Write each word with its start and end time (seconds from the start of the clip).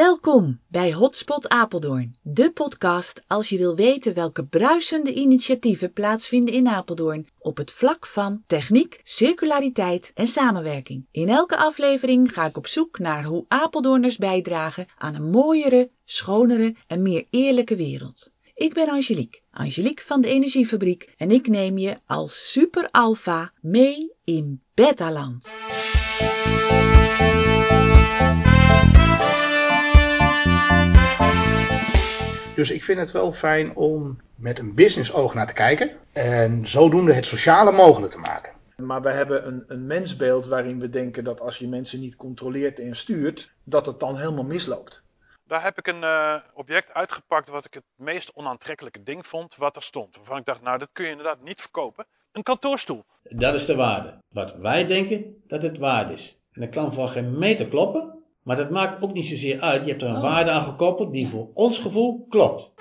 Welkom 0.00 0.60
bij 0.68 0.92
Hotspot 0.92 1.48
Apeldoorn, 1.48 2.16
de 2.22 2.50
podcast 2.50 3.22
als 3.26 3.48
je 3.48 3.58
wil 3.58 3.76
weten 3.76 4.14
welke 4.14 4.44
bruisende 4.46 5.14
initiatieven 5.14 5.92
plaatsvinden 5.92 6.54
in 6.54 6.68
Apeldoorn 6.68 7.26
op 7.38 7.56
het 7.56 7.72
vlak 7.72 8.06
van 8.06 8.42
techniek, 8.46 9.00
circulariteit 9.02 10.10
en 10.14 10.26
samenwerking. 10.26 11.06
In 11.10 11.28
elke 11.28 11.56
aflevering 11.56 12.32
ga 12.32 12.46
ik 12.46 12.56
op 12.56 12.66
zoek 12.66 12.98
naar 12.98 13.24
hoe 13.24 13.44
Apeldoorners 13.48 14.16
bijdragen 14.16 14.86
aan 14.96 15.14
een 15.14 15.30
mooiere, 15.30 15.90
schonere 16.04 16.74
en 16.86 17.02
meer 17.02 17.26
eerlijke 17.30 17.76
wereld. 17.76 18.30
Ik 18.54 18.74
ben 18.74 18.88
Angelique, 18.88 19.40
Angelique 19.50 20.04
van 20.04 20.20
de 20.20 20.28
Energiefabriek 20.28 21.14
en 21.16 21.30
ik 21.30 21.48
neem 21.48 21.78
je 21.78 21.98
als 22.06 22.50
super 22.50 22.88
alpha 22.90 23.52
mee 23.60 24.12
in 24.24 24.62
Betaland. 24.74 25.48
Dus 32.60 32.70
ik 32.70 32.84
vind 32.84 32.98
het 32.98 33.10
wel 33.10 33.32
fijn 33.32 33.76
om 33.76 34.20
met 34.34 34.58
een 34.58 34.74
business 34.74 35.12
oog 35.12 35.34
naar 35.34 35.46
te 35.46 35.52
kijken 35.52 35.90
en 36.12 36.68
zodoende 36.68 37.12
het 37.12 37.26
sociale 37.26 37.72
mogelijk 37.72 38.12
te 38.12 38.18
maken. 38.18 38.52
Maar 38.76 39.02
we 39.02 39.10
hebben 39.10 39.46
een, 39.46 39.64
een 39.66 39.86
mensbeeld 39.86 40.46
waarin 40.46 40.80
we 40.80 40.90
denken 40.90 41.24
dat 41.24 41.40
als 41.40 41.58
je 41.58 41.68
mensen 41.68 42.00
niet 42.00 42.16
controleert 42.16 42.80
en 42.80 42.96
stuurt, 42.96 43.52
dat 43.64 43.86
het 43.86 44.00
dan 44.00 44.16
helemaal 44.16 44.44
misloopt. 44.44 45.02
Daar 45.46 45.62
heb 45.62 45.78
ik 45.78 45.86
een 45.86 46.02
uh, 46.02 46.34
object 46.54 46.94
uitgepakt 46.94 47.48
wat 47.48 47.64
ik 47.64 47.74
het 47.74 47.84
meest 47.96 48.32
onaantrekkelijke 48.34 49.02
ding 49.02 49.26
vond 49.26 49.56
wat 49.56 49.76
er 49.76 49.82
stond. 49.82 50.16
Waarvan 50.16 50.38
ik 50.38 50.44
dacht, 50.44 50.62
nou 50.62 50.78
dat 50.78 50.88
kun 50.92 51.04
je 51.04 51.10
inderdaad 51.10 51.42
niet 51.42 51.60
verkopen. 51.60 52.06
Een 52.32 52.42
kantoorstoel. 52.42 53.04
Dat 53.22 53.54
is 53.54 53.66
de 53.66 53.76
waarde. 53.76 54.18
Wat 54.28 54.56
wij 54.56 54.86
denken 54.86 55.42
dat 55.46 55.62
het 55.62 55.78
waard 55.78 56.10
is. 56.10 56.38
En 56.52 56.60
dat 56.60 56.70
kan 56.70 56.92
van 56.92 57.08
geen 57.08 57.38
meter 57.38 57.68
kloppen. 57.68 58.19
Maar 58.42 58.56
dat 58.56 58.70
maakt 58.70 59.02
ook 59.02 59.12
niet 59.12 59.26
zozeer 59.26 59.60
uit. 59.60 59.84
Je 59.84 59.90
hebt 59.90 60.02
er 60.02 60.08
een 60.08 60.16
oh. 60.16 60.22
waarde 60.22 60.50
aan 60.50 60.62
gekoppeld 60.62 61.12
die 61.12 61.28
voor 61.28 61.48
ons 61.54 61.78
gevoel 61.78 62.26
klopt. 62.28 62.72